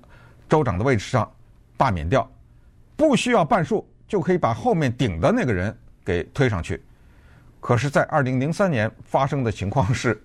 [0.49, 1.29] 州长的位置上
[1.77, 2.29] 罢免掉，
[2.95, 6.81] 不需要半数就可以把后面顶的那个人给推上去。
[7.59, 10.21] 可是，在二零零三年发生的情况是，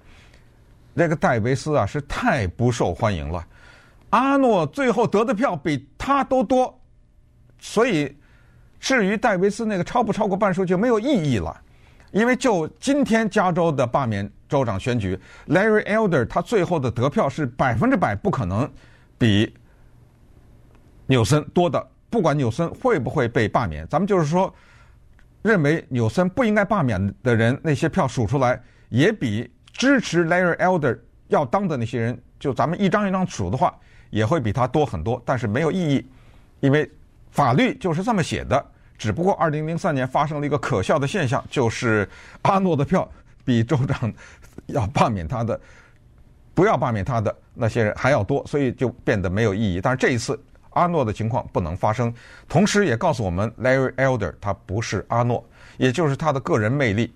[0.92, 3.46] 那个戴维斯啊是太不受欢迎了，
[4.11, 6.77] 阿诺最后得的票比他都多，
[7.61, 8.16] 所以
[8.81, 11.57] 至于戴维斯那个超不超过半数就没有意义了。
[12.11, 18.68] 因为就今天加州的罢免州长选举，Larry Elder 他最后的得票是百分之百不可能。
[19.18, 19.52] 比
[21.07, 24.54] 纽森多的，不管纽森会不会被罢免，咱们就是说，
[25.42, 33.74] 认为纽森不应该罢免的人，那些票数出来也比支持 Larry Elder 要当的那些人，就咱们一张一张数的话，
[34.11, 35.20] 也会比他多很多。
[35.26, 36.07] 但是没有意义，
[36.61, 36.90] 因为
[37.31, 38.64] 法律就是这么写的。
[38.96, 42.09] 只不过二零零三年发生了一个可笑的现象，就是
[42.42, 43.09] 阿诺的票
[43.44, 44.12] 比州长
[44.66, 45.61] 要罢免他的、
[46.59, 49.81] 不要罢免他的那些人还要多，所以就变得没有意义。
[49.81, 50.37] 但是这一次。
[50.73, 52.12] 阿诺的情况不能发生，
[52.49, 55.44] 同时也告诉我们，Larry Elder 他不是阿诺，
[55.77, 57.12] 也就是他的个人魅力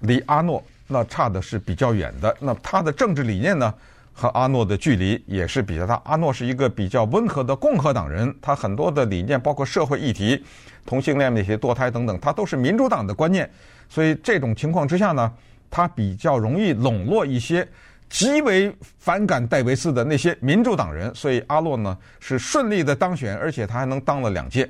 [0.00, 2.36] 离阿诺那差的是比较远的。
[2.38, 3.74] 那他的政治理念呢，
[4.12, 6.00] 和阿诺的距离也是比较大。
[6.04, 10.44] 阿诺是一个比较温和的共和党人，他很多的理念，包括社会议题、
[10.86, 13.50] 同性恋那些堕胎等等，他都是民主党的观念。
[13.88, 15.32] 所以这种情况之下呢，
[15.68, 17.66] 他比较容易笼络一些。
[18.10, 24.68] 极为反感戴维斯的那些民主党人，所以阿洛呢是顺利的当选，而且他还能当了两届。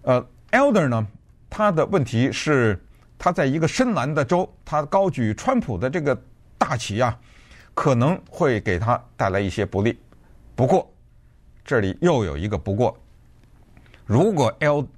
[0.00, 1.06] 呃，Elder 呢，
[1.50, 2.82] 他的问题是
[3.18, 6.18] 他在一个深蓝的州，他高举川普的这个
[6.56, 7.16] 大旗啊，
[7.74, 9.96] 可能会给他带来一些不利。
[10.56, 10.90] 不过
[11.62, 12.98] 这里又有一个不过，
[14.06, 14.88] 如果 L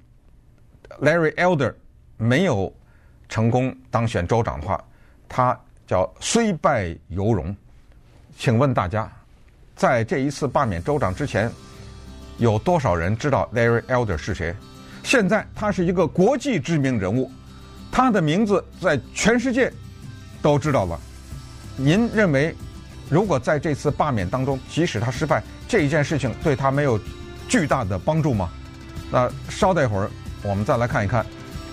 [1.01, 1.73] Larry Elder
[2.15, 2.73] 没有
[3.27, 4.81] 成功当选州长的话，
[5.27, 7.53] 他叫虽败犹荣。
[8.37, 9.09] 请问大家，
[9.75, 11.51] 在这一次罢免州长之前，
[12.37, 14.55] 有多少人知道 Larry Elder 是谁？
[15.03, 17.31] 现在他是一个国际知名人物，
[17.91, 19.71] 他的名字在全世界
[20.41, 20.99] 都知道了。
[21.77, 22.55] 您认为，
[23.09, 26.99] 如果在这次罢免当中，即使他失败，这一件事情对他没有
[27.47, 28.49] 巨大的帮助吗？
[29.11, 30.09] 那稍待一会儿，
[30.43, 31.21] 我们再来看一看，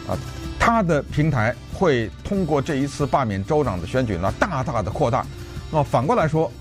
[0.06, 0.16] 啊，
[0.60, 5.26] 他的平台会通过这一次罢免州长的选举呢，大大的扩大。
[5.72, 6.52] 那么反过来说，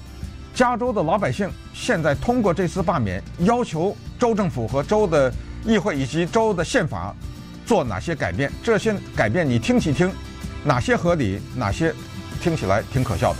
[0.56, 5.30] 加州的老百姓现在通过这次罢免，要求州政府和州的
[5.66, 7.14] 议会以及州的宪法
[7.66, 8.50] 做哪些改变？
[8.64, 10.10] 这些改变你听起听，
[10.64, 11.94] 哪些合理，哪些
[12.40, 13.40] 听起来挺可笑的？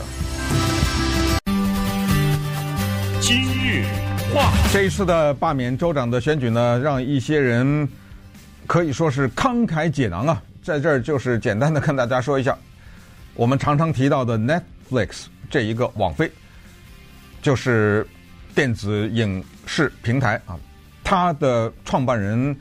[3.22, 3.86] 今日
[4.34, 7.88] 话，这一次的罢免州长的选举呢，让一些人
[8.68, 10.44] 可以说是慷慨解囊啊。
[10.62, 12.58] 在这儿就是简单的跟大家说一下，
[13.36, 15.28] 我们常常提到的 Netflix。
[15.52, 16.32] 这一个网飞，
[17.42, 18.08] 就是
[18.56, 20.58] 电子影视平台啊，
[21.04, 22.56] 他的创办人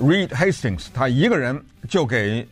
[0.00, 2.44] Reed Hastings，他一个人就给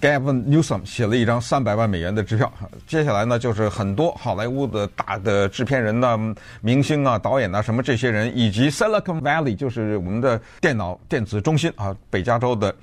[0.00, 2.52] Gavin Newsom 写了一张三百万美元的支票。
[2.86, 6.18] 接下来呢，就是很多好莱坞的大的制片人呐、
[6.62, 12.74] 明星啊、导演啊，什么这些人，以及 Silicon Valley，就是我们的电脑电子中心啊，北加州的。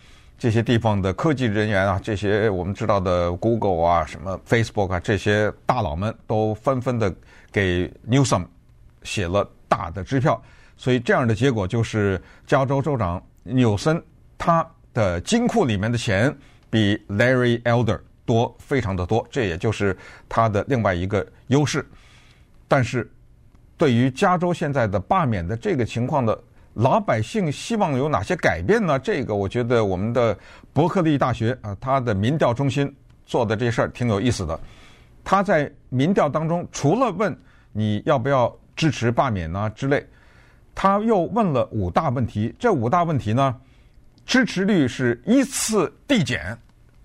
[0.41, 7.13] 这些地方的科技人员啊，这些我们知道的 Google 啊、什么 Facebook 啊，这些大佬们都纷纷的
[7.51, 8.47] 给 Newsom
[9.03, 10.41] 写了大的支票，
[10.75, 14.01] 所以这样的结果就是加州州长纽森
[14.35, 16.35] 他的金库里面的钱
[16.71, 19.95] 比 Larry Elder 多非常的多，这也就是
[20.27, 21.87] 他的另外一个优势。
[22.67, 23.07] 但是，
[23.77, 26.35] 对于加州现在的罢免的这个情况的。
[26.75, 28.97] 老百姓希望有哪些改变呢？
[28.97, 30.37] 这个我觉得我们的
[30.71, 32.93] 伯克利大学啊，他的民调中心
[33.25, 34.57] 做的这事儿挺有意思的。
[35.23, 37.37] 他在民调当中，除了问
[37.73, 40.05] 你要不要支持罢免啊之类，
[40.73, 42.55] 他又问了五大问题。
[42.57, 43.55] 这五大问题呢，
[44.25, 46.57] 支持率是依次递减，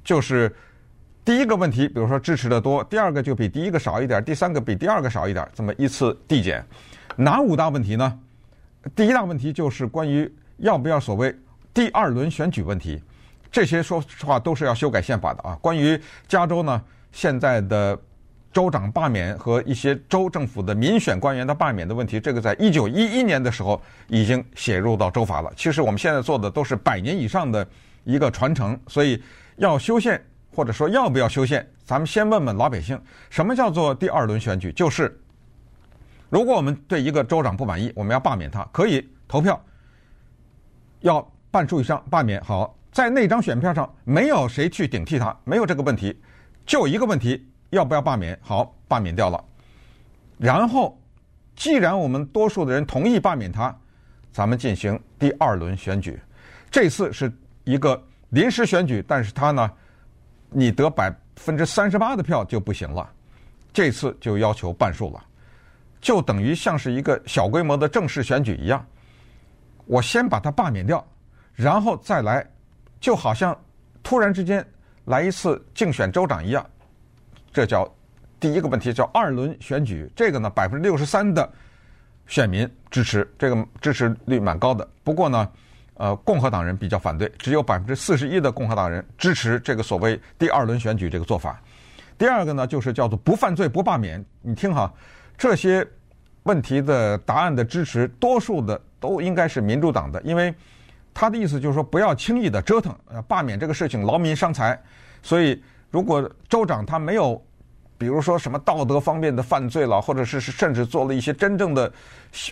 [0.04, 0.54] 就是
[1.24, 6.64] 第一个问题，比如说支持的多，第二个就比第一个少一点，第三个比第二个少一点，这么依次递减。
[7.16, 8.18] 哪五大问题呢？
[8.94, 11.34] 第一大问题就是关于要不要所谓
[11.74, 13.02] 第二轮选举问题，
[13.50, 15.58] 这些说实话都是要修改宪法的啊。
[15.60, 17.98] 关于加州呢，现在的
[18.52, 25.52] 州长罢免和一些州政府的民选官员的罢免的问题，这个在一九一一年的时候已经写入到州法了。
[25.56, 27.66] 其实我们现在做的都是百年以上的
[28.04, 29.20] 一个传承，所以
[29.56, 30.22] 要修宪
[30.54, 32.98] 或者说要不要修宪，咱们先问问老百姓，
[33.30, 34.70] 什么叫做第二轮选举？
[34.70, 35.18] 就是。
[36.36, 39.58] 如果我们对一个州长不满意，我们要罢免他，可以投票，
[41.00, 42.38] 要半数以上罢免。
[42.44, 46.14] 好，在那张选票上没有谁去顶替他，没有这个问题，
[46.66, 48.38] 就一个问题，要不要罢免？
[48.42, 49.42] 好，罢免掉了。
[50.36, 51.00] 然后，
[51.54, 53.74] 既然我们多数的人同意罢免他，
[54.30, 56.20] 咱们进行第二轮选举。
[56.70, 57.32] 这次是
[57.64, 59.72] 一个临时选举，但是他呢，
[60.50, 63.10] 你得百分之三十八的票就不行了。
[63.72, 65.24] 这次就要求半数了。
[66.00, 68.84] 就等于像是一个小规模的正式选举一样，
[69.86, 71.04] 我先把它罢免掉，
[71.54, 72.46] 然后再来，
[73.00, 73.56] 就好像
[74.02, 74.64] 突然之间
[75.04, 76.64] 来一次竞选州长一样，
[77.52, 77.88] 这叫
[78.38, 80.10] 第一个问题，叫二轮选举。
[80.14, 81.50] 这个呢，百分之六十三的
[82.26, 84.86] 选民支持，这个支持率蛮高的。
[85.02, 85.48] 不过呢，
[85.94, 91.60] 呃，共和党人比较反对，只有百分之四十一的共和党人支持这个所谓第二轮选举这个做法。
[92.18, 94.24] 第二个呢，就是叫做不犯罪不罢免。
[94.42, 94.92] 你听哈，
[95.36, 95.86] 这些
[96.44, 100.54] 问题的答案的支持，多数的都应该是民主党的，因为
[101.12, 104.80] 他的意思就是说不要轻易的折腾，呃，罢免这个事情劳民伤财。
[105.22, 107.42] 所以如果州长他没有。
[107.98, 111.90] 比如说什么道德方面的犯罪了，或者是是甚至做了一些真正的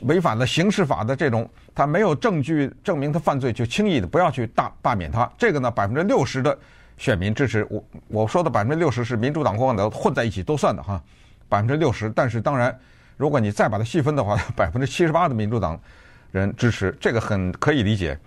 [0.04, 5.30] 违反了刑事法的这种，他没有证据证明他犯罪，就轻易的不要去大罢免他。
[5.36, 6.58] 这个呢，百分之六十的
[6.96, 7.84] 选民支持我。
[8.08, 10.98] 我说的百分之六十是民主党、共和党混在一起都算的哈，
[11.54, 12.10] 百分之六十。
[12.10, 12.76] 但是当然，
[13.16, 15.80] 如果你再把它细分的话， 百分之七十八的民主党
[16.32, 18.18] 人支持，这个很可以理解。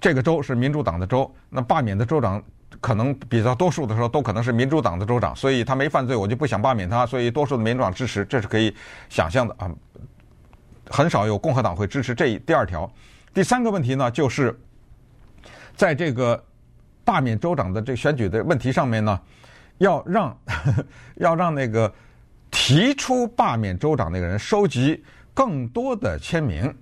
[0.00, 2.42] 这个州是民主党的州，那罢免的州长。
[2.78, 8.74] 可能比较多数的时候都可能是民主党的州长，所以他没犯罪，我就不想罢免他，所以多数的民主党支持，这是可以
[9.08, 9.70] 想象的啊。
[10.90, 12.90] 很少有共和党会支持这第二条。
[13.32, 14.54] 第三个问题呢，就是
[15.74, 16.44] 在这个
[17.02, 19.18] 罢免州长的这选举的问题上面呢，
[19.78, 20.84] 要让呵呵
[21.16, 21.90] 要让那个
[22.66, 25.00] 提出罢免州长那个人收集
[25.32, 26.74] 更多的签名，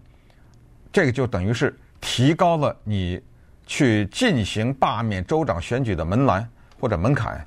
[0.90, 3.20] 这个就等于是提高了你。
[3.66, 6.46] 去进行罢免州长选举的门槛
[6.78, 7.42] 或者门槛，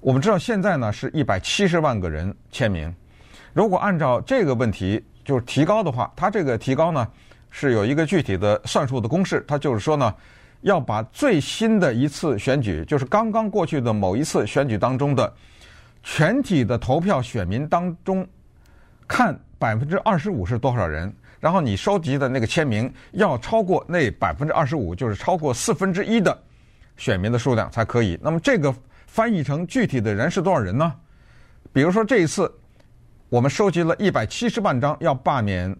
[0.00, 2.92] 我们知道现在呢是一百七十万个人签名。
[3.52, 7.06] 如果按照这个问题就是提高的话，它这个提高呢
[7.50, 10.12] 是有一个具体的算术的公式，它就是说呢，
[10.62, 15.32] 要把最新的一次选举，就是刚刚过去的某一次选举当中的
[16.10, 18.26] 全体的投票选民当中，
[19.06, 21.14] 看百分之二十五是多少人。
[21.38, 26.36] 然后你收集的那个签名要超过那百分之二十五，就是超过四分之一的
[26.96, 28.18] 选民的数量才可以。
[28.22, 28.74] 那么这个
[29.06, 30.92] 翻译成具体的人是多少人呢？
[31.74, 32.50] 比如说这一次
[33.28, 35.76] 我们收集了一百七十万张要罢免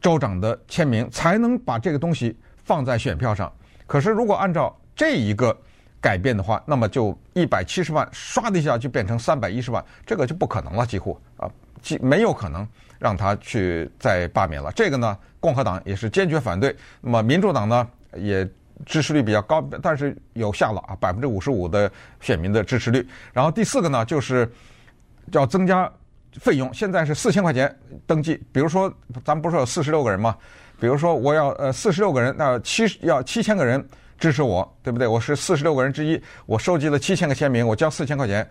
[0.00, 3.50] 州长的签名，才能把这个东西放在选票上。
[3.86, 5.56] 可是如果按照这一个
[6.04, 11.50] 改变的话，那么就一百七十万唰的一下就变成三百一十万，这个就不可能了，几乎啊，
[11.80, 12.68] 几没有可能。
[13.00, 16.74] 让他去再罢免了，这个呢，共和党也是坚决反对。
[17.02, 17.86] 那么民主党呢，
[18.16, 18.48] 也
[18.86, 21.90] 支持率比较高，但是有下了啊，百分之五十五的
[22.20, 23.06] 选民的支持率。
[23.30, 24.50] 然后第四个呢，就是
[25.32, 25.90] 要增加
[26.40, 27.76] 费用，现在是四千块钱
[28.06, 28.42] 登记。
[28.52, 28.90] 比如说，
[29.22, 30.34] 咱们不是有四十六个人吗？
[30.80, 33.86] 比如说我要呃四十六个人，那七要七千个人
[34.18, 35.06] 支持我，对不对？
[35.06, 38.46] 我是四十六个人之一，我收集了七千个签名，我交四千块钱。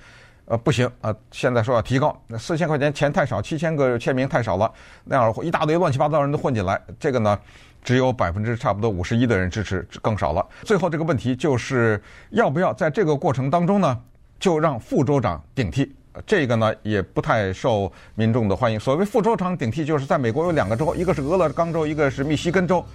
[0.46, 1.16] 呃，不行啊！
[1.32, 4.70] 现在说要提高，那四千块钱钱太少，七千个签名太少了，
[5.06, 7.40] 那样一大堆乱七八糟人都混进来，这个呢，
[7.82, 10.46] 只有百分之差不多五十一的人支持，更少了。
[10.64, 13.98] 最后这个问题就是要不要在这个过程当中呢，
[14.38, 15.90] 就让副州长顶替？
[16.28, 18.78] 这个呢也不太受民众的欢迎。
[18.78, 22.86] 所谓副州长顶替，就是在美国有两个州，一个是俄勒冈州，一个是密西根州，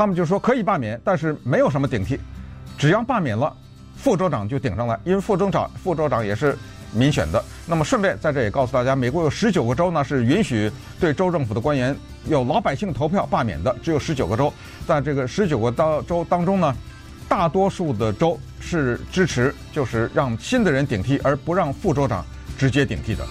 [0.00, 2.18] 他们就说可以罢免，但是没有什么顶替，
[2.78, 3.54] 只要罢免了，
[3.98, 6.56] 副州长就顶上来，因为副州长副州长也是。
[6.92, 11.96] 民选的，那么顺便在这也告诉大家，美国有十九个州呢是允许对州政府的官员
[12.26, 14.52] 由老百姓投票罢免的，只有十九个州。
[14.88, 16.74] 在这个十九个当州当中呢，
[17.28, 22.26] 大多数的州是支持，就是让新的人顶替，而不让副州长
[22.58, 23.24] 直接顶替的。